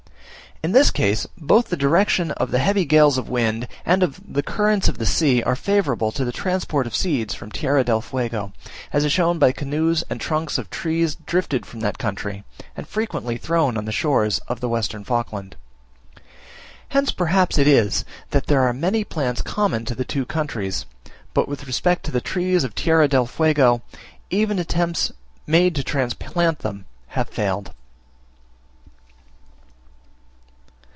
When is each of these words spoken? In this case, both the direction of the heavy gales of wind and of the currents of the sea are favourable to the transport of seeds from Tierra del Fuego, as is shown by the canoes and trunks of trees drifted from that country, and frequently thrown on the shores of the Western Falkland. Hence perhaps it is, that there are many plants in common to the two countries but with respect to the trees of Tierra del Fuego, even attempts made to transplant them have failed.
In 0.63 0.73
this 0.73 0.91
case, 0.91 1.25
both 1.39 1.69
the 1.69 1.75
direction 1.75 2.29
of 2.33 2.51
the 2.51 2.59
heavy 2.59 2.85
gales 2.85 3.17
of 3.17 3.27
wind 3.27 3.67
and 3.83 4.03
of 4.03 4.21
the 4.31 4.43
currents 4.43 4.87
of 4.87 4.99
the 4.99 5.07
sea 5.07 5.41
are 5.41 5.55
favourable 5.55 6.11
to 6.11 6.23
the 6.23 6.31
transport 6.31 6.85
of 6.85 6.95
seeds 6.95 7.33
from 7.33 7.49
Tierra 7.51 7.83
del 7.83 7.99
Fuego, 7.99 8.53
as 8.93 9.03
is 9.03 9.11
shown 9.11 9.39
by 9.39 9.47
the 9.47 9.53
canoes 9.53 10.03
and 10.07 10.21
trunks 10.21 10.59
of 10.59 10.69
trees 10.69 11.15
drifted 11.25 11.65
from 11.65 11.79
that 11.79 11.97
country, 11.97 12.43
and 12.77 12.87
frequently 12.87 13.37
thrown 13.39 13.75
on 13.75 13.85
the 13.85 13.91
shores 13.91 14.37
of 14.47 14.59
the 14.59 14.69
Western 14.69 15.03
Falkland. 15.03 15.55
Hence 16.89 17.11
perhaps 17.11 17.57
it 17.57 17.67
is, 17.67 18.05
that 18.29 18.45
there 18.45 18.61
are 18.61 18.71
many 18.71 19.03
plants 19.03 19.41
in 19.41 19.45
common 19.45 19.83
to 19.85 19.95
the 19.95 20.05
two 20.05 20.27
countries 20.27 20.85
but 21.33 21.47
with 21.47 21.65
respect 21.65 22.03
to 22.03 22.11
the 22.11 22.21
trees 22.21 22.63
of 22.63 22.75
Tierra 22.75 23.07
del 23.07 23.25
Fuego, 23.25 23.81
even 24.29 24.59
attempts 24.59 25.11
made 25.47 25.73
to 25.73 25.83
transplant 25.83 26.59
them 26.59 26.85
have 27.07 27.29
failed. 27.29 27.71